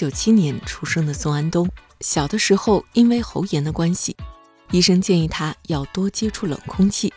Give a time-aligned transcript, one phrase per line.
[0.00, 1.68] 九七年出生的宋安东，
[2.00, 4.16] 小的时候因为喉炎的关系，
[4.70, 7.12] 医生建议他要多接触冷空气。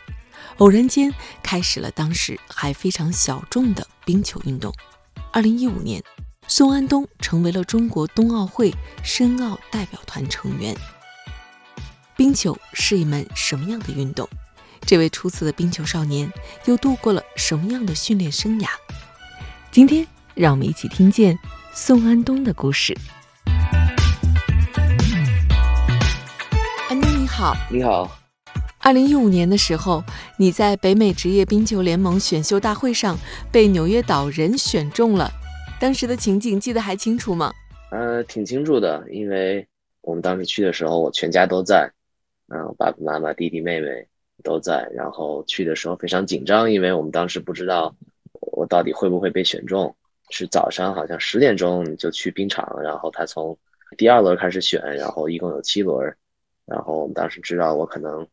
[0.58, 1.10] 偶然间
[1.42, 4.70] 开始了当时还非常小众的冰球运动。
[5.32, 6.04] 二零一五年，
[6.46, 8.70] 宋安东成为了中国冬奥会
[9.02, 10.76] 申奥代表团成员。
[12.18, 14.28] 冰球是一门什么样的运动？
[14.82, 16.30] 这位出色的冰球少年
[16.66, 18.68] 又度过了什么样的训练生涯？
[19.70, 21.38] 今天，让我们一起听见。
[21.76, 22.96] 宋安东的故事。
[26.88, 28.08] 安东你好，你好。
[28.78, 30.00] 二零一五年的时候，
[30.38, 33.18] 你在北美职业冰球联盟选秀大会上
[33.50, 35.28] 被纽约岛人选中了，
[35.80, 37.52] 当时的情景记得还清楚吗？
[37.90, 39.66] 呃，挺清楚的，因为
[40.02, 41.90] 我们当时去的时候，我全家都在，
[42.54, 43.88] 嗯，爸爸妈妈、弟弟妹妹
[44.44, 47.92] 都在，然后去的时候非常紧张，因为我们当时不知道
[48.52, 49.92] 我到底会不会被选中。
[50.30, 53.56] 是早上好像十点钟就去冰场，然后他从
[53.96, 56.12] 第二轮开始选，然后一共有七轮，
[56.66, 58.26] 然后我们当时知道我可能，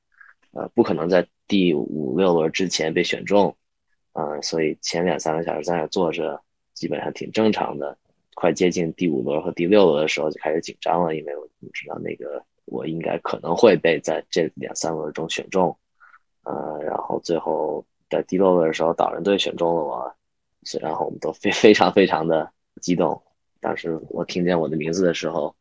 [0.53, 3.55] 呃，不可能在第五六轮之前被选中，
[4.13, 6.41] 啊，所以前两三个小时在那坐着，
[6.73, 7.97] 基本上挺正常的。
[8.33, 15.77] 快接近第五轮和第六轮的时候就开始紧张了，因为我知道那个我应该可能会被在这两三轮中选中，
[16.45, 20.15] 呃，然后最后在第六轮的时候导人队选中了我。
[20.81, 23.21] 然后我们都非 非常非常的激动。
[23.59, 25.55] 当时我听见我的名字的时候，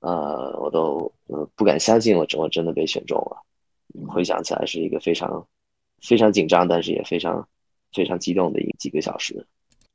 [0.00, 3.42] 呃，我都呃不敢相信我真我真的被选中了。
[4.08, 5.46] 回想起来是一个非常
[6.02, 7.46] 非常紧张，但是也非常
[7.92, 9.46] 非常激动的一几个小时。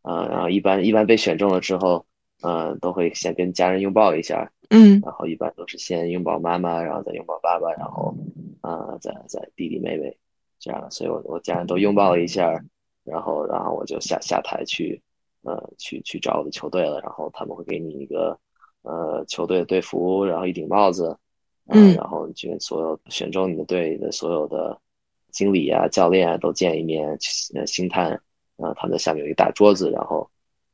[0.03, 2.05] 呃，然后一般一般被选中了之后，
[2.41, 8.15] 呃，都会先跟家人拥抱一下，嗯，然后一般都是先拥抱妈妈，然后再拥抱爸爸，然后
[8.61, 10.17] 啊，再再弟弟妹妹
[10.59, 10.89] 这样。
[10.89, 12.63] 所以我我家人都拥抱了一下。
[13.09, 15.01] 然后，然后我就下下台去，
[15.43, 16.99] 呃，去去找我的球队了。
[17.01, 18.37] 然后他们会给你一个，
[18.83, 21.17] 呃，球队的队服，然后一顶帽子，
[21.67, 24.79] 嗯，然后就所有选中你的队的所有的
[25.31, 27.09] 经理啊、教练啊都见一面，
[27.55, 28.21] 呃，星探，
[28.57, 30.29] 呃，他们下面有一大桌子，然后，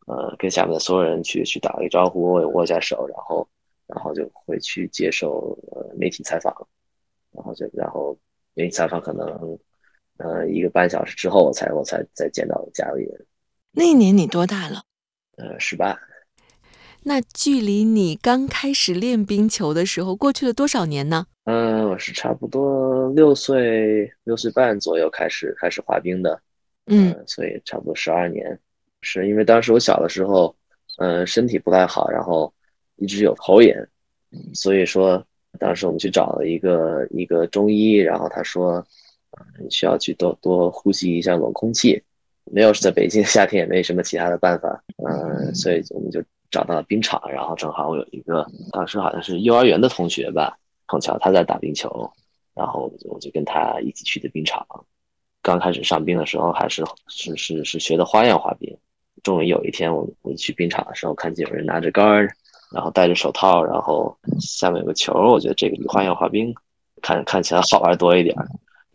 [0.07, 3.47] 呃，跟下面的所有人去去打个招呼，握一下手，然后，
[3.87, 6.53] 然后就会去接受呃媒体采访，
[7.31, 8.17] 然后就然后
[8.53, 9.57] 媒体采访可能。
[10.17, 13.25] 呃，一个半小时之后，我才我才再见到家里人。
[13.71, 14.81] 那一年你多大了？
[15.35, 15.99] 呃，十八。
[17.03, 21.27] 那距离你刚开始练冰球的时候，过去了多少年呢？
[21.43, 26.41] 嗯，我是差不多六岁六岁半左右开始开始滑冰的。
[26.85, 28.57] 嗯，所以差不多十二年。
[29.01, 30.55] 是因为当时我小的时候，
[30.97, 32.51] 嗯，身体不太好，然后
[32.95, 33.85] 一直有喉炎，
[34.53, 35.21] 所以说
[35.59, 38.81] 当时我们去找了一个一个中医，然后他说。
[39.59, 42.01] 你需要去多多呼吸一下冷空气，
[42.51, 50.57] 没有是在北京夏天也没什么其他的办法，嗯，所以我们就找到了冰场，然后正好我有一个当时好像是幼儿园的同学吧，
[50.87, 52.09] 碰巧他在打冰球，
[52.53, 54.65] 然后我就我就跟他一起去的冰场。
[55.41, 58.75] 刚开始上冰的时候还是是是是学的花样滑冰，
[59.21, 62.35] 终于有一天我我去冰场的时候，看见有人拿着杆儿，
[62.73, 66.53] 然后戴着手套，然后下面有个球，我觉得这个比花样滑冰
[67.01, 68.35] 看看起来好玩多一点。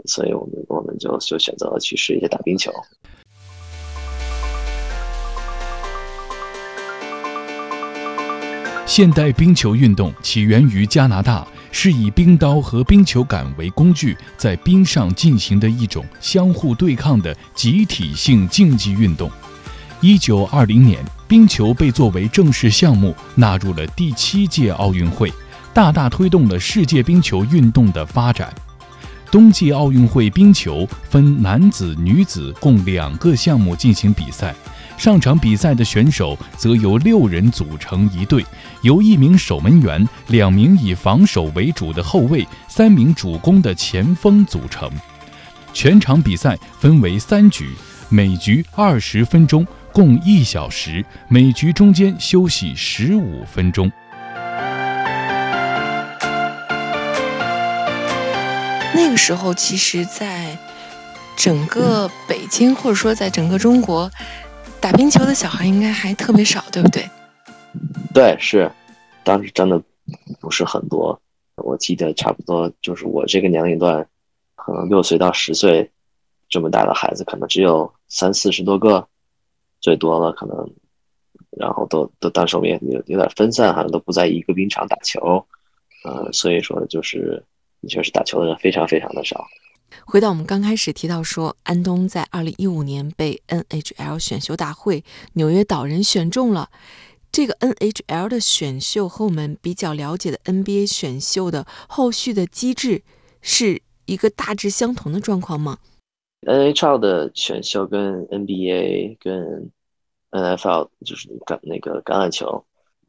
[0.07, 2.73] 所以我们我们就就选择了去试一下打冰球。
[8.87, 19.31] 现代冰球运动起源于加拿大，是以冰刀和冰球杆为工具，在冰上进行的一种相互对抗的集体性竞技运动。
[20.01, 25.33] 一九二零年，冰球被作为正式项目纳入了第七届奥运会，
[25.73, 28.53] 大大推动了世界冰球运动的发展。
[29.31, 34.55] 冬季奥运会冰球分男子、女子共两个项目进行比赛。
[34.99, 38.45] 上场比赛的选手则由六人组成一队，
[38.83, 44.91] 由一名守门员、两名以防守为主的后卫、三名主攻的前锋组成。
[45.73, 47.71] 全场比赛分为三局，
[48.09, 53.91] 每局二十分钟，共一小时，每局中间休息十五分钟。
[58.95, 60.57] 那个时候，其实，在
[61.37, 64.11] 整个北京或者说在整个中国，
[64.81, 67.09] 打冰球的小孩应该还特别少，对不对？
[68.13, 68.71] 对，是，
[69.23, 69.81] 当时真的
[70.41, 71.21] 不是很多。
[71.57, 74.07] 我记得差不多就是我这个年龄段，
[74.57, 75.91] 可能六岁到十岁
[76.49, 79.07] 这么大的孩子，可能只有三四十多个，
[79.81, 80.71] 最多了可能。
[81.59, 85.45] 然后都都当时我们也有有点分散，好像都不在一个冰场打球，
[86.05, 87.43] 呃，所以说就是
[87.81, 89.47] 的确是打球的人非常非常的少。
[90.05, 95.05] 回到我们刚开始提到说，安东在二零一五年被 NHL 选秀大会
[95.35, 96.71] 纽约岛人选中了。
[97.33, 103.03] 这个 NHL 的选秀和我们比较了解的 NBA 选秀的后续的机制
[103.41, 105.79] 是一个大致相同的状况吗
[106.43, 109.71] ？NHL 的选秀跟 NBA 跟
[110.33, 112.65] NFL 就是橄那个橄榄球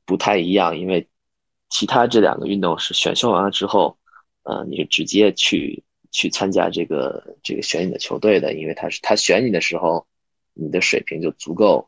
[0.06, 1.07] 不太一样，因为
[1.69, 3.97] 其他这两个运动是选秀完了之后，
[4.43, 10.05] 呃，你直接去去参加这个这个选你的球队的，因为他是他选你的时候，
[10.53, 11.88] 你的水平就足够。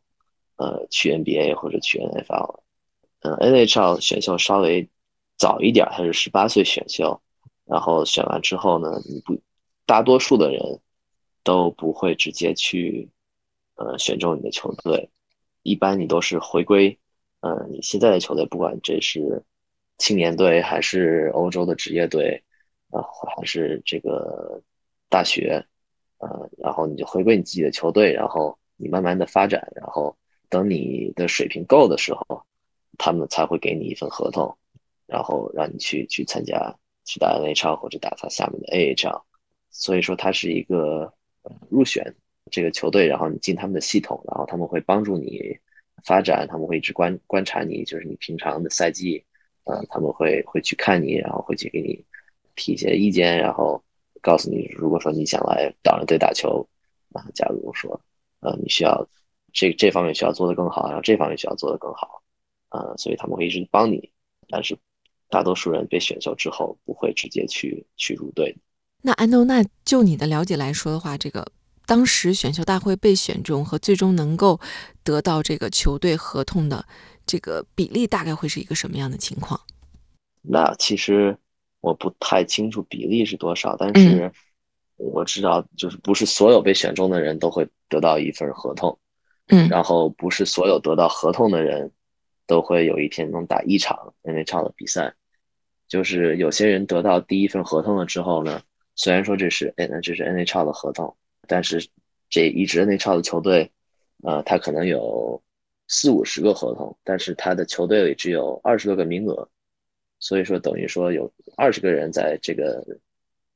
[0.55, 2.59] 呃，去 NBA 或者去 NFL，
[3.21, 4.87] 嗯，NHL 选秀稍微
[5.35, 7.19] 早一点，他是十八岁选秀，
[7.65, 9.41] 然后选完之后呢，你不，
[9.87, 10.79] 大多数的人
[11.43, 13.09] 都不会直接去，
[13.75, 15.09] 呃，选中你的球队，
[15.63, 16.97] 一般你都是回归，
[17.41, 19.43] 呃，你现在的球队，不管这是
[20.03, 22.43] 青年队还是欧洲的职业队，
[22.89, 22.99] 啊，
[23.37, 24.61] 还是这个
[25.07, 25.65] 大学，
[26.17, 30.13] 呃，然后你就回归你自己的球队，然后你慢慢的发展，然后。
[30.49, 32.45] 等你的水平够的时候，
[32.99, 34.55] 他们才会给你一份合同，
[35.07, 36.71] 然后让你去去参加
[37.05, 39.19] 去打 NHL 或者打他下面的 AHL。
[39.71, 41.11] 所以说，它是一个
[41.71, 42.05] 入选
[42.51, 45.57] 这个球队，然后你进他们的系统，然后他们会帮助你
[46.05, 49.25] 发展，他们会一直观观察你，就是你平常的赛季，
[49.65, 52.03] 呃，他们会会去看你，然后会去给你
[52.55, 53.81] 提一些意见，然后
[54.21, 56.67] 告诉你，如果说你想来岛人队打球，
[57.13, 57.99] 啊，假如说，
[58.41, 59.07] 呃，你需要。
[59.55, 62.23] 这这方面需要做得更好，然后这方面需要做得更好，
[62.69, 64.11] 呃，所以他们会一直帮你，
[64.49, 64.75] 但是
[65.29, 68.57] 大多数人被选秀之后不会直接去去入队。
[69.03, 71.45] 那安东，那就你的了解来说的话，这个
[71.85, 74.59] 当时选秀大会被选中和最终能够
[75.03, 76.83] 得到这个球队合同的
[77.25, 79.59] 这个比例，大概会是一个什么样的情况？
[80.41, 81.37] 那其实
[81.81, 84.31] 我不太清楚比例是多少，但是
[84.97, 88.97] 我知道就是不是所有被选中的人都会得到一份合同。
[89.47, 91.91] 嗯，然后不是所有得到合同的人，
[92.47, 95.13] 都会有一天能打一场 NHL 的比赛。
[95.87, 98.61] 就是有些人得到第一份合同了之后呢，
[98.95, 101.13] 虽然说这是哎，这是 NHL 的合同，
[101.45, 101.85] 但是
[102.29, 103.69] 这一支 NHL 的球队，
[104.23, 105.41] 呃，他可能有
[105.87, 109.47] 四五十个合同，但是他的球队里只有二十多个名额，
[110.19, 112.83] 所以说等于说有二十个人在这个，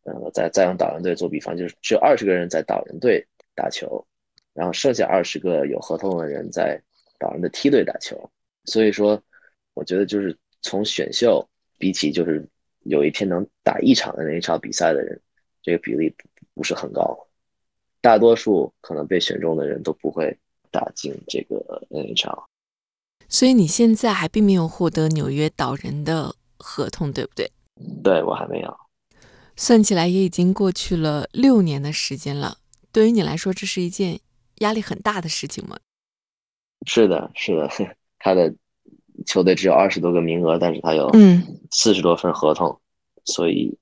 [0.03, 3.25] 呃，在在用导人队做比方，就是只有二十个人在导人队
[3.55, 4.05] 打球。
[4.53, 6.81] 然后剩下二十个有合同的人在
[7.19, 8.19] 导人的梯队打球，
[8.65, 9.21] 所以说，
[9.75, 11.47] 我觉得就是从选秀
[11.77, 12.43] 比起，就是
[12.79, 15.21] 有一天能打一场的那一场比赛的人，
[15.61, 16.11] 这个比例
[16.55, 17.15] 不是很高，
[18.01, 20.35] 大多数可能被选中的人都不会
[20.77, 21.55] 打进这个
[21.89, 22.43] NHL。
[23.27, 27.51] 所以你现在还并没有获得纽约岛人的合同，对不对？
[28.03, 28.77] 对我还没有。
[29.55, 32.59] 算起来也已经过去了六年的时间了，
[32.91, 34.19] 对于你来说，这是一件。
[34.61, 35.77] 压力很大的事情吗？
[36.87, 37.69] 是的，是的，
[38.17, 38.51] 他的
[39.27, 41.07] 球队只有二十多个名额，但是他有
[41.69, 42.81] 四十多份合同，
[43.23, 43.77] 所以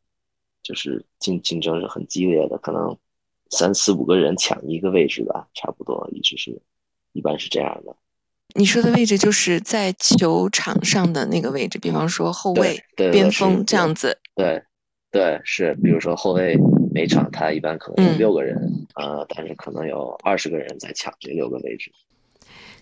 [0.62, 2.93] 就是竞竞争是很激烈的，可能
[3.51, 6.62] 三四五个人抢一个位置吧，差不多一直是，
[7.15, 7.95] 一般是这样的。
[8.53, 14.19] 你说的位置就是在球场上的那个位置，比方说后卫、边锋这样子。
[14.36, 14.62] 对，
[15.12, 16.55] 对，是，比如说后卫。
[16.95, 18.55] 每场他一般可能有六个人，
[18.95, 21.91] 呃，但是可能有二十个人在抢这六个位置。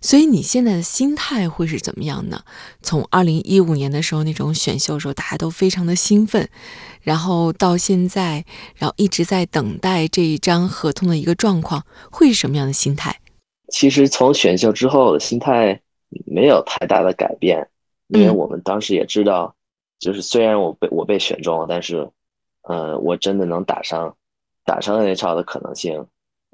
[0.01, 2.43] 所以你现在的心态会是怎么样呢？
[2.83, 6.47] 从二零一五年的时候那种选秀的时候，大家都非常的兴奋，
[7.01, 13.19] 然后到现在，然后一直在等待这一张合同的一个状况，会是什么样的心态？
[13.73, 15.81] 其实从选秀之后的心态
[16.25, 17.67] 没有太大的改变，
[18.07, 19.53] 因为我们当时也知道，
[19.97, 22.07] 就是虽然我被我被选中了，但是。
[22.65, 24.15] 呃，我真的能打上，
[24.63, 26.01] 打上 NHL 的可能性，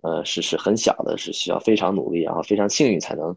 [0.01, 3.27] 呃，是是很小的，是需要非常努力，然后非常幸运才能，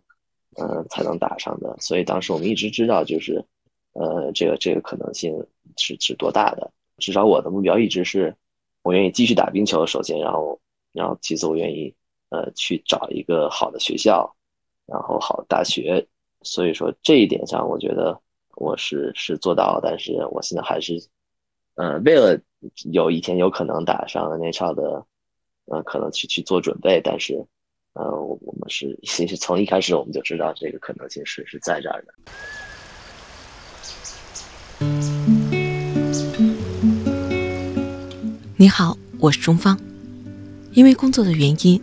[0.57, 1.77] 呃，才能打上的。
[1.81, 3.45] 所以当时我们一直知道，就是，
[3.93, 5.39] 呃，这个这个可能性
[5.77, 6.73] 是是多大的。
[6.97, 8.35] 至少我的目标一直是，
[8.83, 9.85] 我愿意继续打冰球。
[9.85, 10.59] 首先，然后，
[10.95, 11.95] 然后其次，我愿意，
[12.33, 14.35] 呃，去找一个好的学校，
[14.87, 16.05] 然后好的大学。
[16.43, 18.19] 所以说这一点上，我觉得
[18.57, 20.99] 我是是做到，但是我现在还是，
[21.77, 22.41] 呃，为了。
[22.93, 25.05] 有一天有可能打上 NHL 的
[25.65, 27.45] 呃，可能去去做准备，但是，
[27.95, 32.15] 呃，我我们是其实从一开始我们就知道这个可能性是是在这儿的。
[38.57, 39.77] 你好，我是钟芳。
[40.73, 41.83] 因为工作的原因，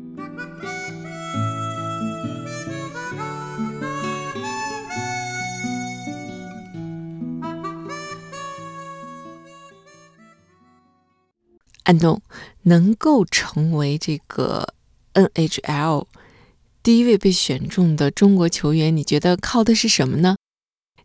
[11.83, 12.21] 安东
[12.63, 14.73] 能够成为这个
[15.13, 16.05] NHL
[16.83, 20.35] 第一位被选中的中国球员，你觉得靠的是什么呢？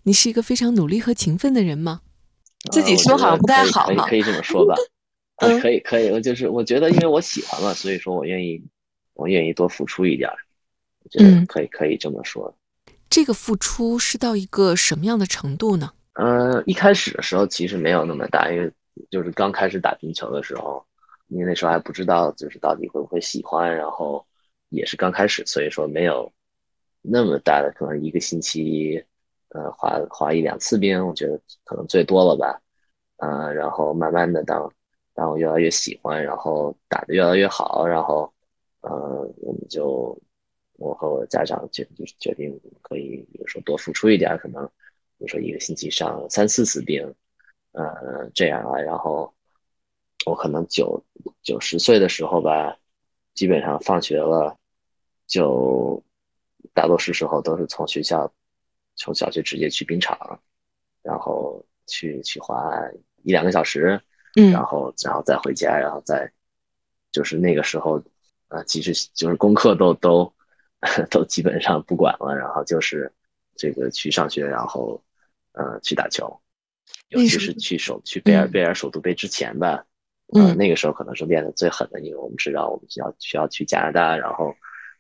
[0.05, 2.01] 你是一个非常努力和勤奋的人吗？
[2.71, 4.07] 自己说好像不太好哈。
[4.09, 4.75] 可以这么说吧？
[5.43, 6.09] 嗯，可以可以。
[6.11, 8.63] 我就是我觉得，因为我喜欢嘛，所以说我愿意，
[9.15, 10.31] 我愿意多付出一点。
[11.19, 12.57] 嗯，可以可以这么说。
[13.11, 15.93] 这个付出是到一个什么样的程度呢？
[16.15, 18.73] 呃，一开始的时候其实没有那么大，因为。
[19.11, 20.85] 就是刚开始打冰球的时候，
[21.29, 24.25] 因为那时候还不知道，就是到底会不会喜欢，然后
[24.69, 26.31] 也是刚开始，所以说没有
[27.03, 29.03] 那么大的，可能一个星期，
[29.51, 32.61] 呃，滑滑一两次冰，我觉得可能最多了吧，
[33.19, 34.73] 嗯，然后慢慢的当
[35.15, 38.33] 当我越来越喜欢，然后打得越来越好，然后，
[38.81, 38.91] 呃，
[39.39, 40.19] 我们就
[40.75, 44.65] 我和我的家长决就决定可以，比如说多付出一点，可能
[45.19, 47.15] 比如说一个星期上三四次冰。
[47.77, 49.31] 呃，这样啊，然后
[50.25, 51.05] 我可能九
[51.43, 52.75] 九十岁的时候吧，
[53.35, 54.57] 基本上放学了，
[55.27, 56.03] 就
[56.73, 58.33] 大多数时候都是从学校
[58.95, 60.41] 从小学直接去冰场，
[61.03, 62.73] 然后去去滑
[63.23, 64.01] 一两个小时，
[64.37, 66.33] 嗯，然后然后再回家，然后再
[67.13, 68.03] 就是那个时候，
[68.49, 70.33] 啊，其实就是功课都都
[71.11, 73.13] 都基本上不管了，然后就是
[73.55, 74.99] 这个去上学，然后
[75.53, 76.41] 呃去打球。
[77.09, 79.85] 尤其是去首去贝尔贝尔首都杯之前吧，
[80.35, 84.53] 嗯，那个时候可能是练的最狠的，因为我们知道我们需要需要去加拿大，然后，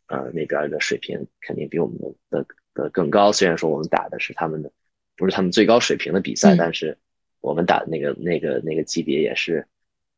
[0.06, 3.32] 呃，那边的水平肯定比我们的的的更高。
[3.32, 4.70] 虽然说我们打的是他们的，
[5.16, 6.96] 不是他们最高水平的比赛，但是
[7.40, 9.66] 我们打的那个那个那个级别也是，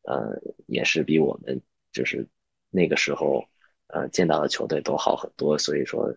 [0.02, 1.59] 呃，也是比我们
[1.90, 2.26] 就是
[2.71, 3.42] 那个时候
[3.87, 5.57] 呃见到的球队都好很多。
[5.57, 6.14] 所以说，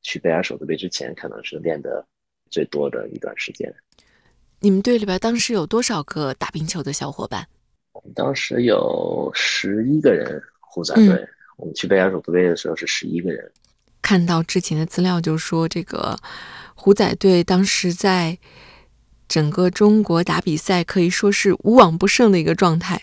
[0.00, 2.04] 去贝尔首都杯之前可能是练的
[2.50, 3.72] 最多的一段时间。
[4.62, 7.44] 你们队里边当时有多少个打冰球的小伙伴？
[7.94, 11.28] 我们当时有十一个人，虎仔队。
[11.56, 13.50] 我们去贝尔首都杯的时候是十一个人。
[14.00, 16.16] 看到之前的资料，就说这个
[16.76, 18.38] 虎仔队当时在
[19.26, 23.02] 整个中国打比赛可以说是无往不胜的一个状态。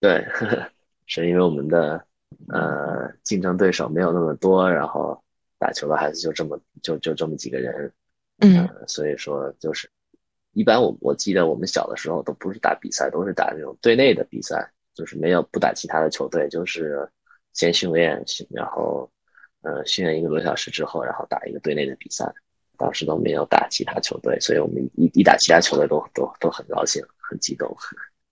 [0.00, 0.26] 对，
[1.04, 2.02] 是因为我们的
[2.48, 5.22] 呃竞争对手没有那么多，然后
[5.58, 7.92] 打球的孩子就这么就就这么几个人，
[8.38, 9.86] 嗯，所以说就是。
[10.54, 17.08] 一般我我记得我们小的时候都不是打比赛，都是打那种队内的比赛，就是没有不打其他的球队，就是
[17.52, 19.10] 先训练，然后
[19.62, 22.32] 呃训练一个多小时之后，然后打一个队内的比赛。
[22.76, 27.72] 当时都没有打其他球队，所以我们一一打其他球队都都都很高兴，很激动。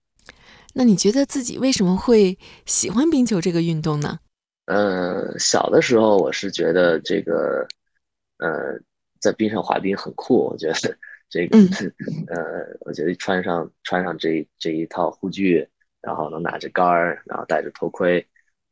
[0.75, 4.19] 那你觉得自己为什么会喜欢冰球这个运动呢？
[4.65, 7.65] 嗯，小的时候我是觉得这个
[8.39, 8.77] 呃
[9.21, 10.97] 在冰上滑冰很酷，我觉得。
[11.33, 11.57] 这个，
[12.29, 15.67] 呃，我觉得穿上穿上这这一套护具，
[15.99, 18.23] 然后能拿着杆儿，然后戴着头盔，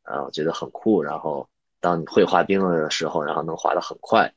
[0.04, 1.02] 啊，我觉得很酷。
[1.02, 1.44] 然后
[1.80, 4.32] 当你会滑冰的时候，然后能滑得很快，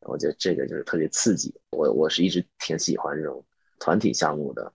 [0.00, 1.50] 我觉得这个就是特别刺激。
[1.70, 3.42] 我我是一直挺喜欢这种
[3.80, 4.70] 团体项目的，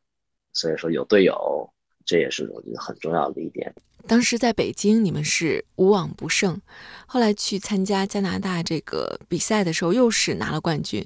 [0.51, 1.71] 所以说有队友，
[2.03, 3.71] 这也是我觉得很重要的一点。
[4.07, 6.59] 当时在北京，你们是无往不胜，
[7.05, 11.05] 后来去参加加拿大这个比赛的时候，又是拿了冠军。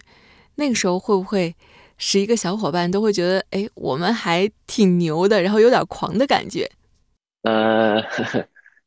[0.55, 1.53] 那个时候会不会？
[2.03, 6.67] 十一个小伙伴都会觉得，哎，我们还挺牛的，然后有点狂的感觉。
[7.43, 8.01] 呃，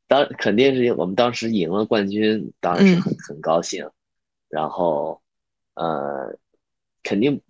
[0.09, 3.89] 当肯定是我们当时赢了冠军，当然是很很高兴。
[4.49, 5.23] 然后，
[5.75, 6.37] 呃，
[7.05, 7.41] 肯定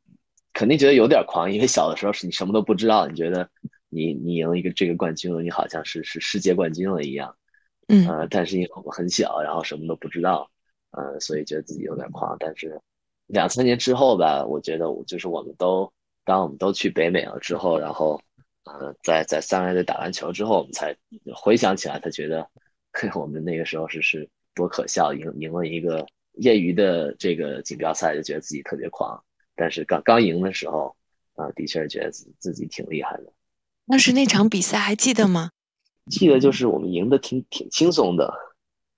[0.52, 3.48] 肯定觉得有点狂，因为小的时候是你什么都不知道，你觉得
[3.88, 7.34] 你你赢了一个这个冠军了，你好像是是世界冠军了一样。
[7.88, 8.06] 嗯。
[8.06, 10.46] 呃，但是因为我们很小，然后什么都不知道，
[10.90, 12.78] 呃，所以觉得自己有点狂，但是。
[13.26, 15.90] 两三年之后吧，我觉得我就是我们都，
[16.24, 18.20] 当我们都去北美了之后，然后，
[18.64, 20.94] 呃，在在三人队打完球之后，我们才
[21.34, 22.46] 回想起来，他觉得
[23.14, 29.22] 我们那个时候是是多可笑，赢赢了一个业余的这个锦标赛，就觉得自己特别狂，
[29.56, 30.94] 但是刚刚赢的时候
[31.34, 33.32] 啊，的确是觉得自自己挺厉害的。
[33.86, 35.50] 当时那场比赛还记得吗？
[36.10, 38.32] 记得就是我们赢的挺挺轻松的，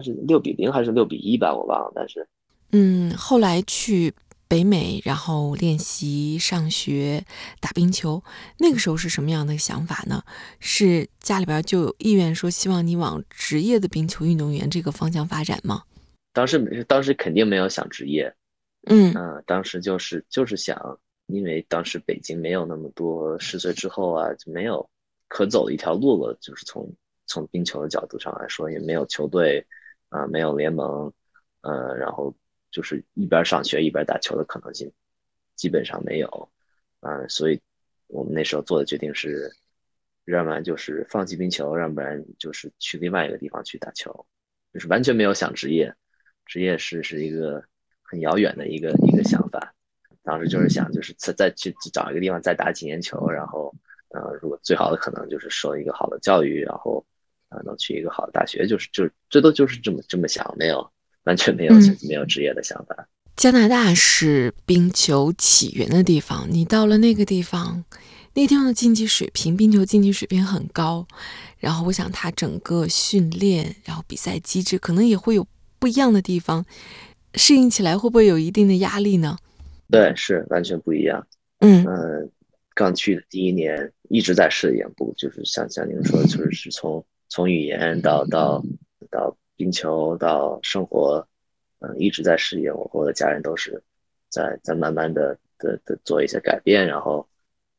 [0.04, 1.92] 是六比零还是六比一吧，我忘了。
[1.94, 2.26] 但是，
[2.72, 4.14] 嗯，后来去
[4.48, 7.24] 北美，然后练习、上学、
[7.60, 8.22] 打冰球，
[8.58, 10.22] 那个时候是什么样的想法呢？
[10.60, 15.82] 是家里边就有意愿说希望你往职业的冰球运动员这个方向发展吗？
[16.32, 18.32] 当时当时肯定没有想职业，
[18.86, 24.88] 嗯啊，当时就是就是想，因为当时北京没有那么多十岁之后啊，就没有。
[25.28, 26.88] 可走的一条路了，就是从
[27.26, 29.66] 从冰球的角度上来说，也没有球队，
[30.08, 31.12] 啊，没有联盟，
[31.62, 32.32] 呃，然后
[32.70, 34.90] 就是一边上学一边打球的可能性
[35.54, 36.50] 基本上没有，
[37.00, 37.60] 啊，所以
[38.06, 39.50] 我们那时候做的决定是，
[40.26, 44.26] 要不然就是放弃冰球，要不然就是去另外一个地方去打球，
[44.72, 45.94] 就是完全没有想职业，
[46.44, 47.62] 职业是是一个
[48.02, 49.74] 很遥远的一个一个想法，
[50.22, 53.74] 当时就是想就是再再去找一个地方再打几年球，然后。
[54.10, 57.04] 呃，如果最好的可能就是受一个好的教育，然后
[57.48, 60.90] 啊能去一个好的大学，就是就最多就是这么这么想，没有
[61.26, 61.74] 完全没有
[62.08, 63.06] 没有职业的想法。
[63.36, 67.84] 加拿大是冰球起源的地方，你到了那个地方，
[68.32, 71.06] 那个地方的竞技水平，冰球竞技水平很高，
[71.58, 75.46] 然后我想它整个训练，然后比赛机制可能也会有
[75.78, 76.64] 不一样的地方，
[77.34, 79.36] 适应起来会不会有一定的压力呢？
[79.90, 81.24] 对，是完全不一样。
[81.60, 82.30] 嗯嗯。
[82.74, 88.62] 刚去的第一年一直在适应，不就是像像您说，就是是从从语言到到
[89.10, 91.26] 到冰球到生活，
[91.80, 92.72] 嗯，一直在适应。
[92.74, 93.82] 我和我的家人都是
[94.28, 97.26] 在在慢慢的的的做一些改变，然后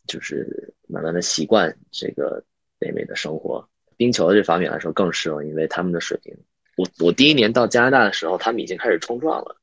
[0.07, 2.43] 就是慢慢的习惯这个
[2.79, 3.67] 北美的生活。
[3.96, 6.36] 冰球这方面来说更适应，因为他们的水平。
[6.75, 9.55] 我我第一年到加拿大的时候，他们已经开始冲撞了，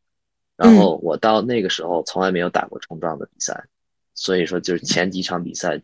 [0.57, 3.65] 然后我到那个时候从来没有打过冲撞的比赛。
[4.17, 5.81] 所以说，就是前几场比赛，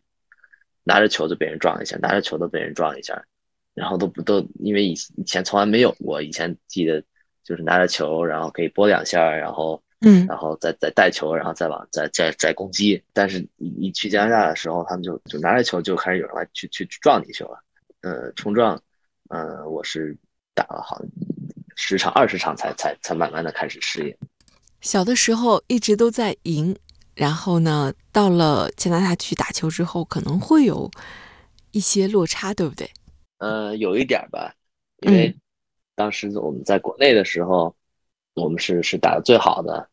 [0.84, 3.24] 拿着球就被人撞一下，拿着球都被人撞一下，
[3.74, 7.02] 然后都不都，因为以以前从来没有过，以前记得
[7.44, 13.02] 就是拿着球，然后可以拨两下，然后嗯，然后再再带球，然后再往再再再攻击。
[13.12, 17.62] 但是你你去加拿大的时候，他们就就拿着球就开始有人来去去撞你去了，
[18.02, 18.80] 呃，冲撞，
[19.28, 20.16] 呃，我是
[20.54, 21.00] 打了好
[21.76, 24.16] 十场二十场才才才慢慢的开始适应。
[24.80, 26.76] 小的时候一直都在赢。
[27.16, 30.90] 然后呢，到了加拿大去打球之后，可能会有
[31.72, 32.90] 一些落差，对不对？
[33.40, 34.54] 呃，有一点吧，
[35.00, 35.34] 因为
[35.94, 37.74] 当时我们在国内的时候，
[38.34, 39.88] 我们是是打的最好的，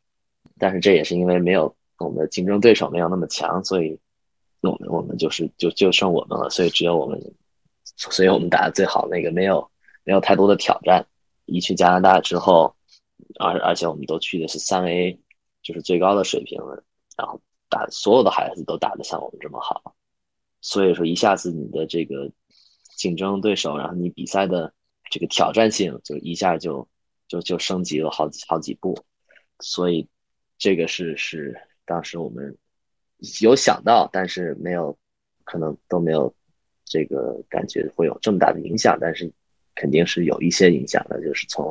[0.60, 3.98] 但是这也是因为没有我们的竞争对手没有那么强，所以
[4.60, 7.20] 我们我们就是就就剩我们了，所以只有我们，
[7.96, 9.72] 所以我们打的最好那个没有
[10.04, 11.06] 没有太多的挑战。
[11.46, 12.76] 一去加拿大之后，
[13.40, 15.18] 而而且我们都去的是三 A，
[15.64, 16.84] 就是最高的水平了。
[17.16, 19.96] 然后打所有的孩子都打得像我们这么好，
[20.60, 22.30] 所以说一下子你的这个
[22.98, 24.74] 竞争对手，然后你比赛的
[25.10, 26.86] 这个挑战性就一下就
[27.30, 28.98] 就就升级了好几好几步，
[29.60, 30.06] 所以
[30.58, 31.56] 这个是是
[31.86, 32.54] 当时我们
[33.42, 34.98] 有想到，但是没有
[35.46, 36.34] 可能都没有
[36.84, 39.32] 这个感觉会有这么大的影响，但是
[39.76, 41.66] 肯定是有一些影响的，就是从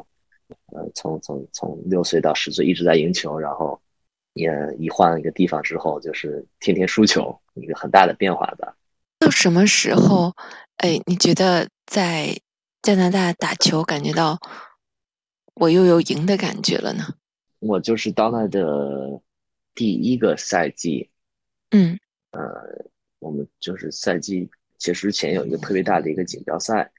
[0.73, 3.79] 呃从从从六岁到十岁一直在赢球，然后。
[4.39, 8.77] 也一换一个地方之后，就是天天输球，一个很大的变化吧。
[9.19, 10.31] 到什么时候，
[10.79, 12.39] 哎，你觉得在
[12.83, 14.39] 加拿大打球感觉到
[15.55, 17.05] 我又有赢的感觉了呢？
[17.59, 19.21] 我就是到那的
[19.75, 21.11] 第一个赛季，
[21.71, 21.99] 嗯，
[22.33, 22.41] 呃，
[23.19, 26.91] 我们就是赛季结束前有一个特别大的一个锦标赛，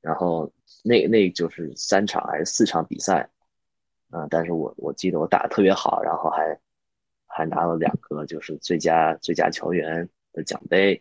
[0.00, 3.28] 然后那那就是三场还是四场比赛。
[4.10, 4.26] 啊！
[4.28, 6.60] 但是我我记得我打的特别好，然后还
[7.26, 11.00] 还拿了两个就是最佳最佳球员的奖杯。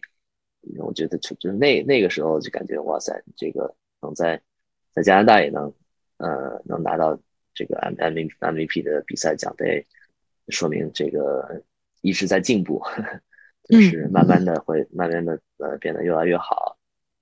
[0.79, 4.41] 我觉得就就是那那个时候就感觉哇塞，这个能在
[4.93, 5.73] 在加拿大也能
[6.17, 7.17] 呃能拿到
[7.53, 9.85] 这个 M M M V P 的比赛奖杯，
[10.49, 11.61] 说明这个
[12.01, 12.81] 一直在进步，
[13.69, 16.77] 就是慢慢的会慢慢的呃变得越来越好。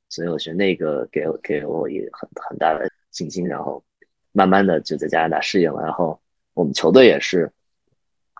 [0.10, 3.84] 所以我觉得那个给给我也很很大的信心，然后。
[4.32, 6.18] 慢慢的就在加拿大适应了，然后
[6.54, 7.52] 我们球队也是，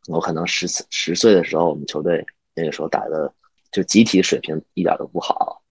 [0.08, 3.34] 我可能十十岁的时候，我们球队那个时候打的
[3.72, 5.62] 就集体水平一点都不好，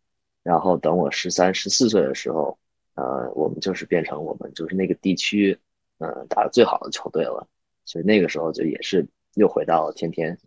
[0.42, 2.58] 然后等我十三十四岁的时候，
[2.94, 5.58] 呃，我们就是变成我们就是那个地区，
[5.98, 7.46] 呃，打的最好的球队了，
[7.84, 10.38] 所以那个时候就也是又回到天天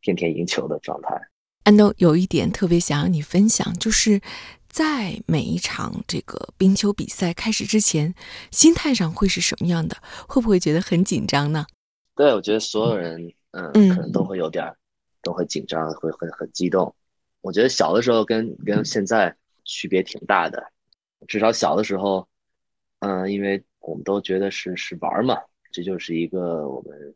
[0.00, 1.20] 天天赢球的状态。
[1.64, 4.20] 安东有一点特别想让你分享，就是。
[4.68, 8.14] 在每一场这个冰球比赛开始之前，
[8.50, 9.96] 心态上会是什么样的？
[10.28, 11.64] 会不会觉得很紧张呢？
[12.14, 14.76] 对，我觉得所有人，嗯，嗯可能都会有点儿，
[15.26, 16.94] 都会紧张，会很很激动。
[17.40, 20.64] 我觉得小的时候跟跟现在区别挺大的，
[21.26, 22.28] 至少小的时候，
[23.00, 25.36] 嗯，因为我们都觉得是是玩嘛，
[25.72, 27.12] 这就是一个我们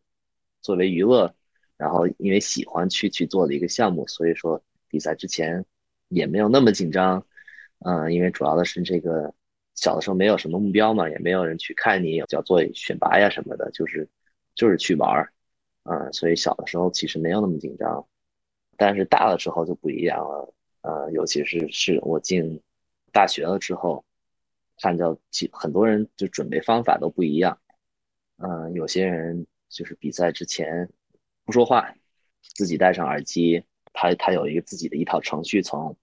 [0.60, 1.32] 作为娱乐，
[1.76, 5.64] 然后因为喜欢去去做的一个项目，所以说比赛之前
[6.08, 7.24] 也没有那么紧张，
[7.84, 9.32] 嗯，因为主要的是这个
[9.76, 14.08] 小的时候没有什么目标嘛，也没有人去看你要做选拔呀什么的，就是
[14.56, 15.32] 就是去玩儿，
[15.90, 18.07] 嗯，所以小的时候其实没有那么紧张，
[18.76, 22.62] 但是大了之后就不一样了，呃，尤其是是我进
[23.11, 24.05] 大学了之后，
[24.81, 27.59] 看到其很多人就准备方法都不一样，
[28.37, 30.88] 嗯、有些人就是比赛之前
[31.44, 31.92] 不说话，
[32.55, 33.61] 自己戴上耳机，
[33.92, 35.96] 他他有一个自己的一套程序从，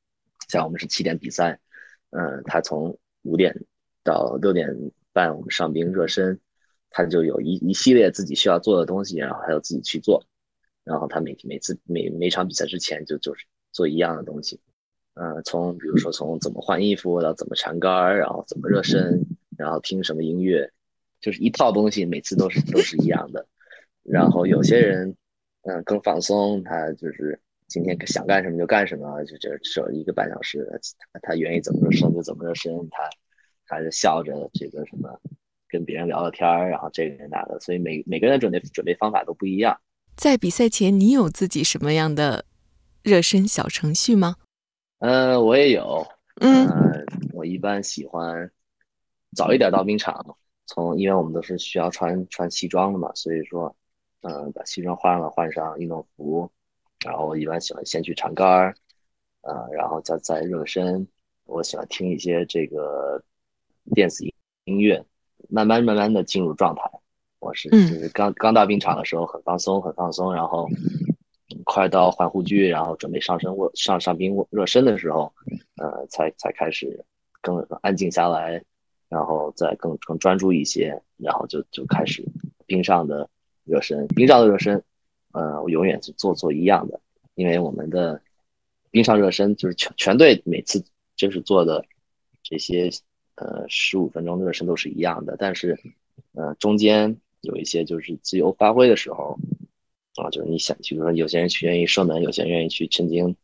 [0.49, 1.57] 像我们是七点比赛，
[2.09, 3.55] 嗯，他从五点
[4.03, 4.67] 到六点
[5.13, 6.37] 半我们上冰热身，
[6.89, 10.23] 他就有一一系列自己需要做的东西，然后还有自己去做，
[10.83, 14.59] 然后他每每次每每场比赛之前就就是做一样的东西，
[15.13, 19.21] 呃，从比如说从怎么换衣服到怎么缠杆儿，然后怎么热身，
[19.57, 20.71] 然后听什么音乐，
[21.19, 23.45] 就是一套东西，每次都是都是一样的。
[24.03, 25.15] 然后有些人，
[25.63, 30.65] 嗯，更放松，他就是今天想干什么就干什么，就就守一个半小时，
[31.11, 33.09] 他他愿意怎么热身就怎么热身，他
[33.67, 35.19] 他就笑着这个什么
[35.67, 39.79] 跟别人聊聊天儿，然后这个人那个，所以每每个人准备准备方法都不一样。
[40.15, 42.45] 在比赛前，你有自己什么样的
[43.03, 44.35] 热身小程序吗？
[44.99, 46.05] 嗯，我也有，
[46.41, 47.03] 嗯呃，
[47.33, 48.49] 我一般喜欢
[49.35, 53.75] 早一点到冰场，从因为我们都是需要穿穿西装的嘛，所以说，
[54.21, 56.49] 嗯、把西装换了，换上运动服，
[57.05, 58.75] 然后我一般喜欢先去长杆儿，
[59.41, 61.07] 呃，然后再再热身。
[61.45, 63.23] 我喜欢听一些这个
[63.93, 64.33] 电子音
[64.65, 65.01] 音乐，
[65.49, 66.81] 慢慢慢慢的进入状态。
[67.39, 70.67] 我是嗯就是刚刚到冰场的时候很放松，很放松，然后
[71.63, 75.31] 快到换护具，然后准备上身握上上冰握热身的时候，
[75.75, 77.05] 呃，才才开始
[77.41, 78.61] 更安静下来，
[79.07, 82.25] 然后再更更专注一些，然后就就开始
[82.65, 83.29] 冰上的
[83.65, 84.07] 热身。
[84.07, 84.83] 冰上的热身，
[85.33, 86.99] 呃，我永远是做做一样的，
[87.35, 88.19] 因为我们的
[88.89, 90.83] 冰上热身就是全全队每次
[91.15, 91.85] 就是做的
[92.41, 92.89] 这些
[93.37, 95.79] 呃十五分钟的热身都是一样的，但是
[96.33, 99.39] 呃中间有一些就是自由发挥的时候。
[100.19, 103.35] 啊，就是你想，比如说有些人去愿意射门，有些人愿意去抻筋。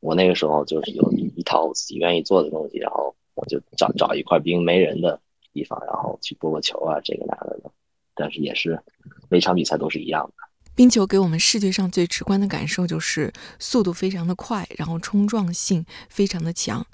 [0.00, 5.20] 我那个时候就是有一一套自己愿意做的东西，然后我就找找一块冰没人的
[5.52, 7.70] 地方，然后去拨拨球啊，这个那个的。
[8.14, 8.80] 但是也是
[9.28, 10.34] 每场比赛都是一样的。
[10.74, 16.86] 冰球给我们视觉上最直观的感受就是速度非常的快，然后冲撞性非常的强。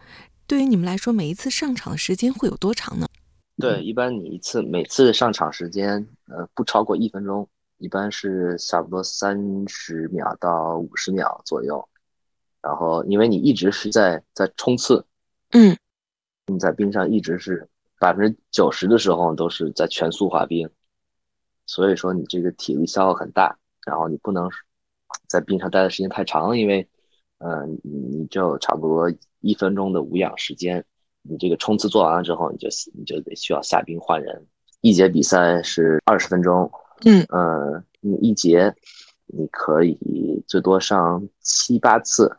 [0.51, 3.07] 对于你们来说，每一次上场的时间会有多长呢？
[3.57, 11.89] 对，一般你一次每次上场时间，呃，不超过一分钟，一般是差不多三十秒到五十秒左右。
[12.61, 15.07] 然后，因为你一直是在在冲刺，
[15.53, 15.79] 嗯，
[16.49, 17.69] 你在冰上一直是
[18.01, 20.69] 百分之九十的时候都是在全速滑冰，
[21.65, 24.51] 所以说你这个体力消耗很大，然后你不能
[25.29, 26.89] 在冰上待的时间太长，因为，
[27.39, 29.09] 呃，你你就差不多
[29.41, 30.85] 一分钟的无氧时间，
[31.23, 34.47] 你这个冲刺做完了之后，你就你就得需要下冰换人。
[34.81, 36.71] 一节比赛是二十分钟，
[37.05, 38.75] 嗯，呃，你一节
[39.27, 42.35] 你可以最多上七八次。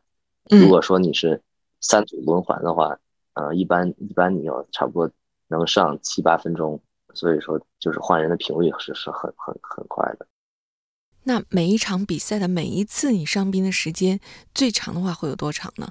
[0.49, 1.41] 如果说你是
[1.79, 2.97] 三组轮换的话，
[3.33, 5.09] 呃，一般一般你有差不多
[5.47, 6.81] 能上七八分钟，
[7.13, 10.25] 所以说就是换人的频率是是很很很快的。
[11.23, 14.19] 那每一场比赛的每一次你上冰的时间
[14.55, 15.87] 最长的话会有多长呢？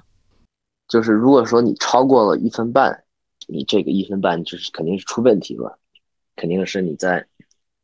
[0.91, 3.01] 就是如果说你超过了一分半，
[3.47, 5.79] 你这个一分半就是肯定是出问题了，
[6.35, 7.25] 肯定是你在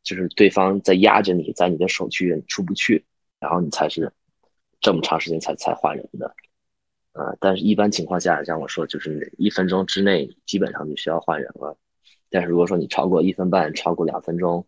[0.02, 3.02] 就是对方在压着你，在你的手区出不去，
[3.40, 4.12] 然后你才是
[4.78, 6.36] 这么长时间才才换人的。
[7.14, 11.74] 呃，但是一般情况下，像我说，就是一分钟之内基本上就需要换人了。
[12.28, 14.66] 但是如果说你超过一分半，超过两分钟，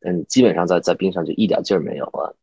[0.00, 2.34] 嗯，基本上在在冰上就一点劲儿没有了。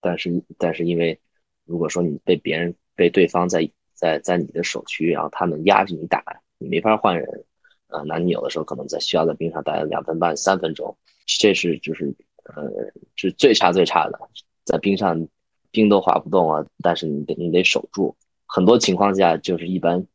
[0.00, 1.20] 但是但是因为
[1.66, 6.22] 如果说你被别人被对方在在在你的手区，然后他们压着你打，
[6.58, 7.44] 你没法换人，
[7.88, 12.70] 啊、那你有的时候可能在需要在冰上待两分半、三分钟，这是就是呃
[13.16, 14.20] 是最差最差的，
[14.64, 15.26] 在冰上
[15.70, 18.14] 冰都滑不动啊，但是你得你得守住。
[18.46, 20.06] 很多情况下就是一般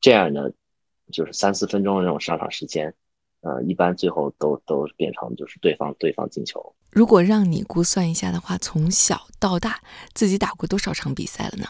[0.00, 0.50] 这样的，
[1.12, 2.94] 就是三四分钟的那种上场时间，
[3.42, 6.74] 呃，一般最后都都变成就是对方对方进球。
[6.90, 9.80] 如果让你估算一下的话，从小到大
[10.14, 11.66] 自己打过多少场比赛了呢？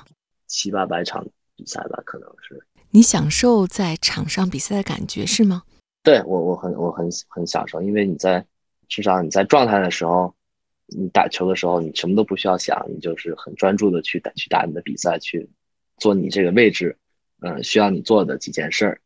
[0.46, 2.62] 七八百场比赛吧，可能是。
[2.90, 5.62] 你享受在场上比赛的感觉是吗？
[6.02, 8.44] 对我我很我很很享受，因为你在
[8.88, 10.32] 至少你在状态的时候，
[10.86, 15.48] 你打球的时候，你什么都不需要想，你就是很专注的去打去打你的比赛，去
[15.98, 16.96] 做你这个位置，
[17.40, 19.00] 嗯，需要你做的几件事儿，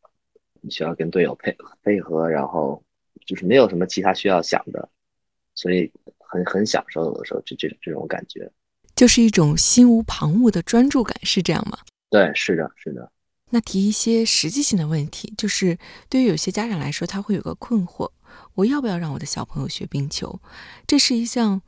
[0.60, 2.82] 你需要跟队友配配合，然后
[3.24, 4.86] 就是没有什么其他需要想的，
[5.54, 8.48] 所以很很享受有的时候这这这种感觉，
[8.94, 11.78] 就是一种心无旁骛的专注感，是这样吗？
[12.10, 13.10] 对，是的，是的。
[13.48, 18.10] 那提一些实际性的问题，就是对于有些家长来说，他会有个困惑：
[18.54, 20.40] 我要不要让我的小朋友学冰球？
[20.86, 21.62] 这是一项。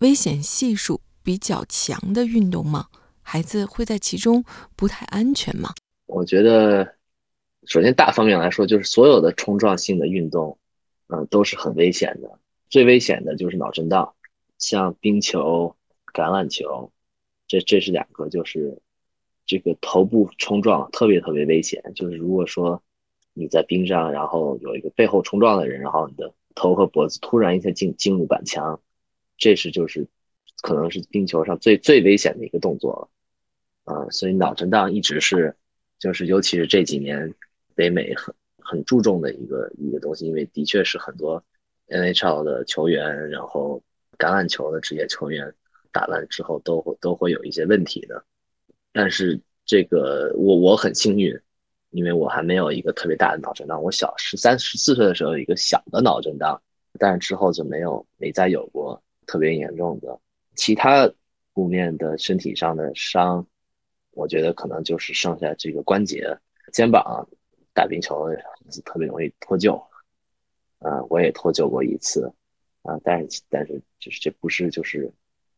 [0.00, 2.88] 危险系数比较强的运动吗？
[3.22, 4.44] 孩子会在其中
[4.74, 5.72] 不太安全吗？
[6.06, 6.96] 我觉得，
[7.66, 10.58] 首先大方面来说，就是所有的冲撞性的运动，
[11.06, 12.40] 嗯，都是很危险的。
[12.68, 14.12] 最危险的就是脑震荡，
[14.58, 15.74] 像冰球、
[16.12, 16.90] 橄榄球，
[17.46, 18.76] 这这是两个，就是
[19.46, 21.82] 这个头部冲撞特别特别危险。
[21.94, 22.82] 就是如果说
[23.32, 28.80] 你在冰上，然后有一个背后冲撞的人，然后你的头和脖子突然一下进进入板墙。
[29.36, 30.06] 这是就是
[30.62, 33.10] 可能是冰球上最最危险的一个动作
[33.84, 35.56] 了，啊，所以脑震荡一直是
[35.98, 37.34] 就是尤其是这几年
[37.74, 41.42] 北美很很注重的一个一个东西，因为的确是很多
[41.88, 43.82] NHL 的球员，然后
[44.16, 45.52] 橄榄球的职业球员
[45.90, 48.24] 打完之后都会都会有一些问题的，
[48.94, 51.38] 但是这个我我很幸运，
[51.90, 56.58] 因为我还没有一个特别大的脑震荡，我小十三十四岁的时候有一个小的脑震荡，
[56.98, 58.98] 但是之后就没有没再有过。
[59.26, 60.20] 特别严重的。
[60.54, 61.10] 其他
[61.54, 63.44] 负面的身体上的伤，
[64.10, 66.38] 我觉得可能就是剩下这个关节、
[66.74, 67.26] 肩膀
[67.72, 68.28] 打冰球
[68.84, 69.82] 特别容易脱臼，
[70.80, 72.30] 啊，我也脱臼过一次，
[72.82, 75.10] 啊，但是但是就是这不是就是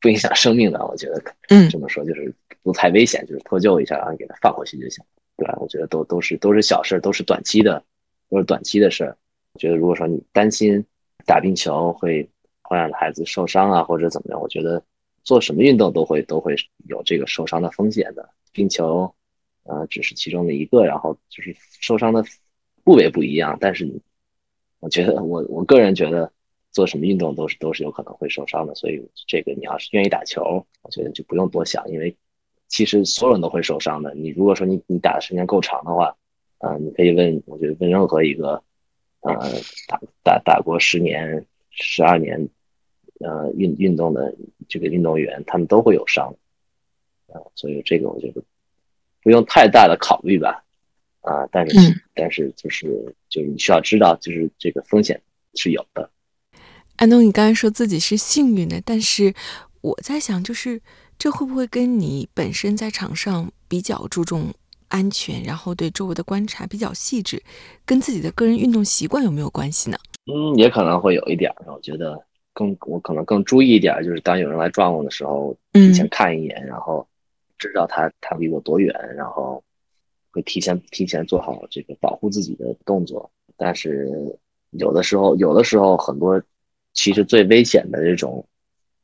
[0.06, 5.04] 不影响生命的，我觉得，嗯，这么说就是不太危险，就是脱臼一下然后给它放回去就行，
[5.36, 5.58] 对吧？
[5.60, 7.82] 我觉得都都是都是小事，都是短期的，
[8.30, 9.16] 都是短期的事儿。
[9.54, 10.84] 我觉得如果说你担心
[11.24, 12.28] 打冰球会。
[12.68, 14.40] 会让孩子受伤啊，或者怎么样？
[14.40, 14.82] 我觉得
[15.22, 16.52] 做什么运动都会都会
[16.88, 18.28] 有这个受伤的风险的。
[18.50, 19.08] 冰球，
[19.62, 22.24] 呃，只是其中的一个，然后就是受伤的
[22.82, 23.56] 部位不一样。
[23.60, 23.88] 但是，
[24.80, 26.28] 我觉得我我个人觉得
[26.76, 28.74] 做什么运动都是都是有可能会受伤的。
[28.74, 32.14] 所以这个你要是愿意打球，我觉得就不用多想，因为
[32.68, 34.14] 其实所有人都会受伤的。
[34.14, 36.14] 你如果说你你打的时间够长的话，
[36.58, 38.62] 啊，你可以问，我觉得问任何一个，
[39.20, 39.34] 呃，
[39.88, 42.46] 打打打过十年、十二年。
[43.18, 44.36] 呃，运运动的
[44.68, 46.28] 这个运动员，他们都会有伤，
[47.32, 48.42] 啊，所以这个我觉得
[49.22, 50.62] 不用太大的考虑吧，
[51.22, 52.86] 啊，但是但是就是
[53.30, 55.18] 就是你需要知道，就是这个风险
[55.54, 56.10] 是有的。
[56.96, 59.34] 安东，你刚才说自己是幸运的，但是
[59.80, 60.80] 我在想，就是
[61.18, 64.52] 这会不会跟你本身在场上比较注重
[64.88, 67.42] 安全，然后对周围的观察比较细致，
[67.84, 69.98] 跟自己的个人运动习惯有没有关系呢？
[70.26, 72.22] 嗯，也可能会有一点，我觉得。
[72.58, 77.06] 更我可能更注意一点，就是当有人来撞我的时候，提前看一眼，然后
[77.58, 79.62] 知道他他离我多远，然后
[80.30, 83.30] 会提前提前做好这个保护自己的动作。
[83.58, 84.08] 但是
[84.70, 86.42] 有的时候，有的时候很多
[86.96, 88.44] 其实最危险的这种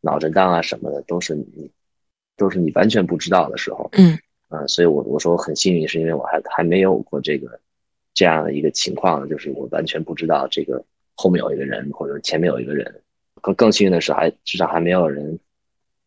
[0.00, 1.70] 脑震荡啊什么的，都是你
[2.36, 3.88] 都是你完全不知道的时候。
[3.92, 7.60] 嗯嗯，所以我我说我很幸运，是因为我还还没有过这个
[8.12, 13.00] 这样的一个情况，就是我完全不知道这个后面有一个人，或者前面有一个人。
[13.40, 15.36] 更更幸运的是，还至少还没有人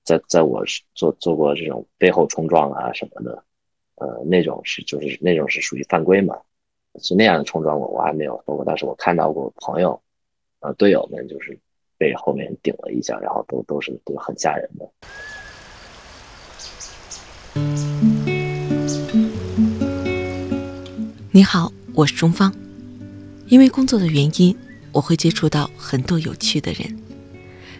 [0.04, 3.44] 在在我做做过这种背后冲撞啊什么的，
[3.96, 6.38] 呃，那种是就是那种是属于犯规嘛，
[7.02, 10.00] 是那样的冲撞我我还没有包括当时我看到过朋友，
[10.62, 11.60] 呃，队友们就是
[11.98, 14.90] 被后面顶了一下，然后都都是都很吓人的。
[21.32, 22.54] 你好，我是钟芳，
[23.48, 24.56] 因为工作的原因，
[24.92, 26.98] 我会接触到很多有趣的人。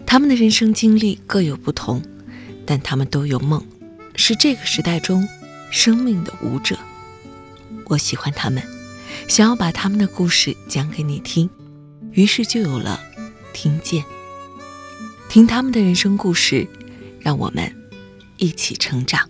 [0.06, 2.02] 他们的人生经历各有不同，
[2.66, 3.66] 但他们都有梦，
[4.16, 5.28] 是这个时代中
[5.72, 6.78] 生命的舞者。
[7.88, 8.62] 我喜欢他们，
[9.28, 11.50] 想要把他们的故事讲给你听，
[12.12, 13.00] 于是就有了
[13.56, 14.04] 听见。
[15.30, 16.68] 听他们的人生故事，
[17.22, 17.74] 让我们
[18.36, 19.30] 一起成长。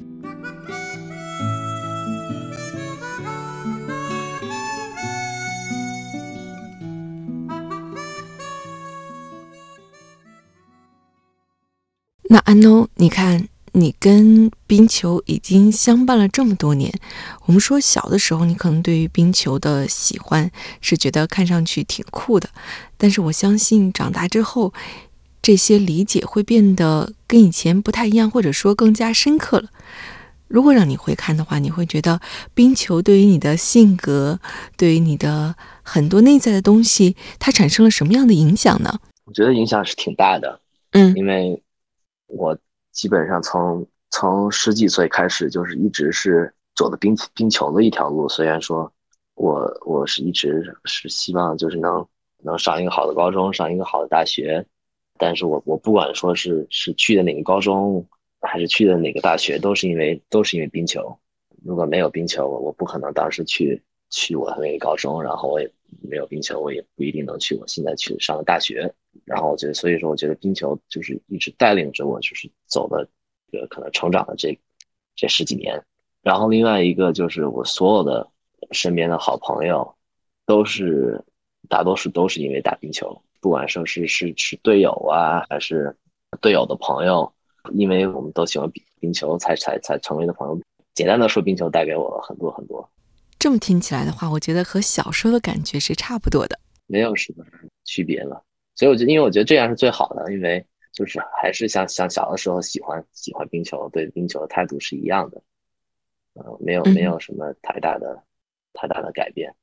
[12.28, 16.94] 那安诺，你看，你跟冰球已经相伴了这么多年。
[17.46, 22.50] 我们说小的时候，你可能对于冰球的喜欢是觉得看上去挺酷的，
[22.98, 24.74] 但是我相信长大之后，
[25.42, 29.70] 这些理解会变得跟以前不太一样，或者说更加深刻了。
[30.48, 32.22] 如果让你回看的话，你会觉得
[32.54, 34.40] 冰球对于你的性格，
[34.78, 39.00] 对于你的很多内在的东西，它产生了什么样的影响呢？
[39.26, 40.62] 我觉得影响是挺大的，
[40.92, 41.62] 嗯，因为。
[42.28, 42.58] 我
[42.95, 48.27] 基本上从从十几岁开始，就是一直是走的冰冰球的一条路。
[48.29, 48.91] 虽然说
[49.36, 52.08] 我我是一直是希望就是能
[52.41, 54.65] 能上一个好的高中，上一个好的大学，
[55.19, 58.03] 但是我我不管说是是去的哪个高中，
[58.41, 61.15] 还是去的哪个大学，都是因为都是因为冰球。
[61.65, 65.69] 如果没有冰球，我不可能当时去去我的那个高中，然后我也
[66.01, 68.89] 没有冰球，我也不一定能去我现在去上的大学。
[69.26, 73.08] 然后我觉得，所以说，我觉得冰球就是一直带领着我，就是走的，
[73.52, 74.58] 呃，可能成长的这
[75.16, 75.84] 这十几年。
[76.22, 78.28] 然后另外一个就是我所有的
[78.72, 79.96] 身边的好朋友，
[80.46, 81.20] 都是
[81.68, 85.96] 大多数都是因为打冰球，不管说是是是队友啊，还是
[86.40, 87.32] 队友的朋友，
[87.74, 90.60] 因为我们都喜欢冰冰球，才才才成为的朋友。
[90.94, 92.88] 简单的说，冰球带给我很多很多。
[93.38, 97.44] 这么听起来的话，我觉得和小时候的感觉是差不多的，没有什么
[97.84, 98.42] 区别了。
[98.76, 105.42] 所以我觉得，因为我觉得这样是最好的，因为就是还是像像小的时候喜欢喜欢冰球，对冰球的态度是一样的，
[106.34, 108.24] 呃，没有没有什么太大的
[108.74, 109.56] 太大的改变。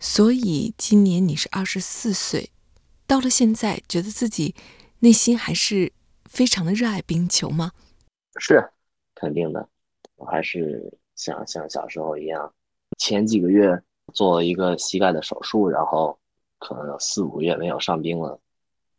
[0.00, 2.50] 所以今年你是二十四岁，
[3.06, 4.54] 到了现在，觉得自己
[5.00, 5.92] 内心还是
[6.24, 7.72] 非常的热爱冰球吗？
[8.38, 8.70] 是，
[9.14, 9.68] 肯定的。
[10.16, 12.52] 我还是像像小时候一样，
[12.98, 13.80] 前几个月
[14.12, 16.18] 做了一个膝盖的手术，然后
[16.66, 18.40] 可能有四五个月没有上冰了，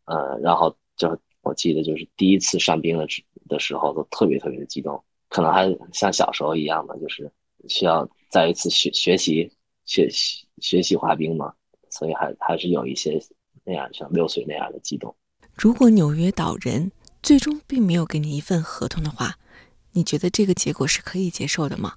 [0.04, 3.06] 呃，然后就我记得就是第一次上冰的
[3.48, 7.30] 的时候都特别特别的激动，可能还像小时候一样的，就是
[7.68, 9.50] 需要再一次学学习
[9.84, 11.52] 学习学习滑冰嘛，
[11.90, 13.20] 所以还还是有一些
[13.64, 15.14] 那样像六岁那样的激动。
[15.54, 19.34] 如果纽约岛人最终并没有给你一份合同的话。
[19.92, 21.94] 你觉得这个结果是可以接受的吗？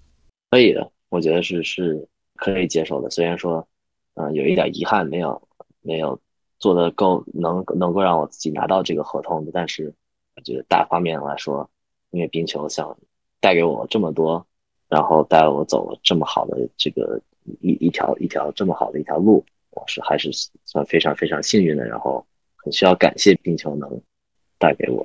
[0.51, 3.09] 可以的，我觉得是是可以接受的。
[3.09, 3.67] 虽然说，
[4.13, 5.48] 嗯，有一点遗憾，没有
[5.89, 6.19] 没有
[6.59, 9.91] 做的够能能够让我自己拿到这个合同的，但是
[10.35, 11.67] 我觉得大方面来说，
[12.11, 12.95] 因为冰球想
[13.39, 14.45] 带给我这么多，
[14.87, 17.19] 然后带我走了这么好的这个
[17.61, 20.29] 一一条一条这么好的一条路，我是还是
[20.63, 21.83] 算非常非常幸运的。
[21.85, 22.23] 然后
[22.55, 23.89] 很需要感谢冰球能
[24.59, 25.03] 带给我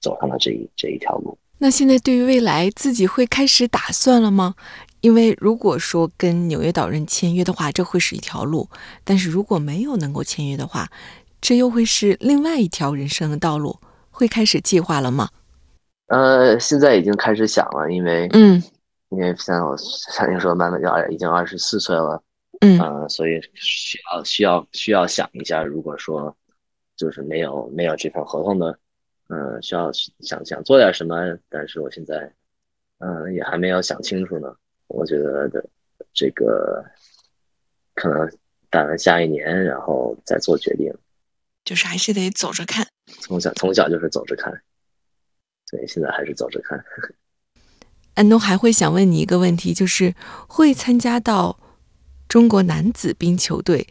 [0.00, 1.38] 走上了这一这一条路。
[1.58, 4.54] 那现在对于未来自己会开始打算了吗？
[5.00, 8.68] 因为如果说跟纽约岛人签约的话，这会是一条路；
[9.04, 10.88] 但是如果没有能够签约的话，
[11.40, 13.78] 这又会是另外一条人生的道路。
[14.10, 15.28] 会开始计划了吗？
[16.08, 18.60] 呃，现在已经开始想了，因为嗯，
[19.10, 22.20] 因为像我像您说，慢慢就二已经二十四岁了，
[22.60, 26.36] 嗯，呃，所以需要需要需要想一下，如果说
[26.96, 28.76] 就是没有没有这份合同的。
[29.28, 31.16] 嗯，需要想想做点什么，
[31.48, 32.32] 但是我现在，
[32.98, 34.54] 嗯，也还没有想清楚呢。
[34.86, 35.62] 我觉得的
[36.14, 36.82] 这个
[37.94, 38.30] 可能
[38.70, 40.90] 等下一年，然后再做决定。
[41.64, 42.86] 就是还是得走着看。
[43.20, 44.50] 从小从小就是走着看，
[45.66, 46.82] 所以现在还是走着看。
[48.14, 50.14] 安东还会想问你一个问题，就是
[50.48, 51.60] 会参加到
[52.26, 53.86] 中国男子冰球队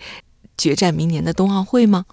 [0.58, 2.08] 决战明年的冬奥会吗？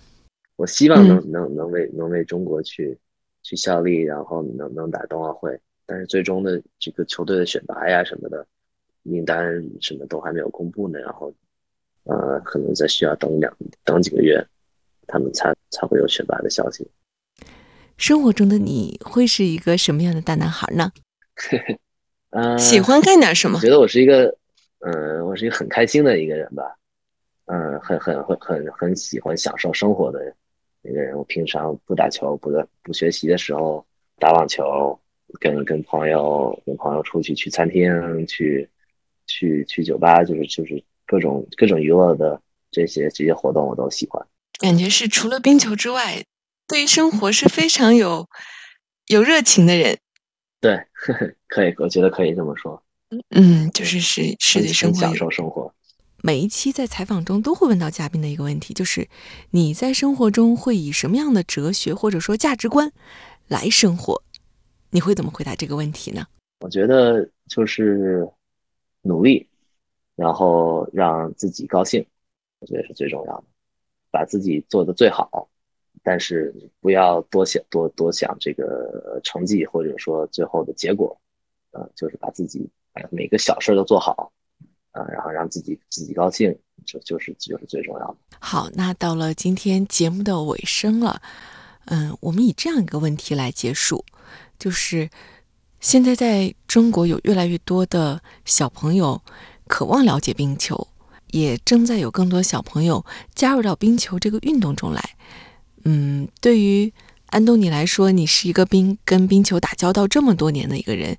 [0.56, 2.98] 我希望能能能为能为中国去。
[3.44, 8.44] 去效力，然后能能打冬奥会，但是最终的这个球队的选拔呀什么的，
[9.02, 10.98] 名单什么都还没有公布呢。
[10.98, 11.32] 然后，
[12.04, 14.44] 呃，可能再需要等两等几个月，
[15.06, 16.90] 他们才才会有选拔的消息。
[17.96, 20.90] 生活中的你会是一个什么样的大男孩呢？
[22.30, 23.58] 呃，喜欢干点什么？
[23.58, 24.36] 我觉得我是一个，
[24.80, 26.76] 嗯，我是一个很开心的一个人吧。
[27.46, 30.34] 嗯，很很很很很喜欢享受生活的人。
[30.84, 32.50] 那个人，我平常不打球、不
[32.82, 33.84] 不学习的时候
[34.18, 34.98] 打网球，
[35.40, 38.68] 跟跟朋友跟朋友出去去餐厅、去
[39.26, 42.38] 去去酒吧，就是就是各种各种娱乐的
[42.70, 44.24] 这些这些活动我都喜欢。
[44.60, 46.22] 感觉是除了冰球之外，
[46.68, 48.28] 对于生活是非常有
[49.06, 49.98] 有热情的人。
[50.60, 50.78] 对，
[51.48, 52.82] 可以，我觉得可以这么说。
[53.30, 55.72] 嗯，就是是是对生活享受生活。
[56.26, 59.06] 每一期在采访中都会问到嘉宾的一个问题，就是
[59.50, 62.90] 你在生活中会以什么样的哲学或者说价值观
[63.46, 64.22] 来生活？
[64.88, 66.26] 你会怎么回答这个问题呢？
[66.60, 68.26] 我觉得就是
[69.02, 69.46] 努力，
[70.16, 72.02] 然后让自己高兴，
[72.60, 73.44] 我觉得是最重要的，
[74.10, 75.46] 把自己做的最好，
[76.02, 81.14] 但是不要多想多多想这个成绩或者说最后的结果，
[81.72, 82.66] 呃，就是把自己
[83.10, 84.32] 每个小事都做好。
[84.94, 88.16] 啊，然后让自己自己高兴，就就是就是最重要的。
[88.38, 91.20] 好，那到了今天节目的尾声了，
[91.86, 94.04] 嗯，我们以这样一个问题来结束，
[94.58, 95.10] 就是
[95.80, 99.20] 现在在中国有越来越多的小朋友
[99.66, 100.86] 渴望了解冰球，
[101.32, 105.02] 也正在有更多小朋友加入到冰球这个运动中来。
[105.84, 106.92] 嗯，对于
[107.26, 111.18] 安东尼来说，你是一个冰跟冰球打交道这么多年的一个人，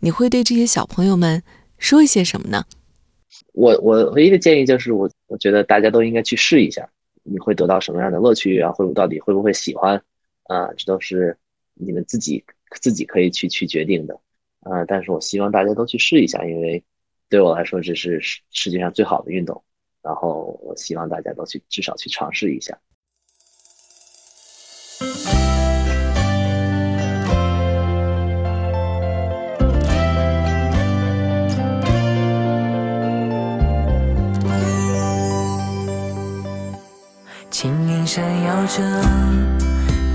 [0.00, 1.42] 你会对这些小朋友们
[1.78, 2.66] 说一些什么呢？
[3.52, 6.88] 我我唯一的建议就是，我我觉得大家都应该去试一下，
[7.22, 8.70] 你会得到什么样的乐趣啊？
[8.72, 10.02] 会到底会不会喜欢
[10.44, 10.72] 啊？
[10.76, 11.36] 这都是
[11.74, 12.44] 你们自己
[12.80, 14.18] 自己可以去去决定的
[14.60, 14.84] 啊。
[14.86, 16.82] 但是我希望大家都去试一下，因为
[17.28, 19.62] 对我来说这是世世界上最好的运动。
[20.02, 22.78] 然后我希望大家都去至少去尝试一下。
[38.14, 38.80] 闪耀着，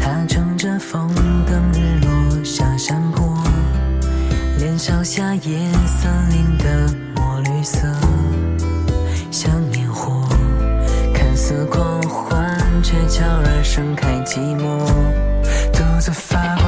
[0.01, 1.09] 他乘着风
[1.45, 3.37] 等日落下山坡，
[4.57, 7.85] 年少夏夜森林的墨绿色，
[9.29, 10.25] 像烟火，
[11.13, 14.87] 看似狂欢却悄然盛开，寂寞
[15.73, 16.58] 独自发。